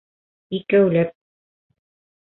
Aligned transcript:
Икәүләп. 0.59 1.13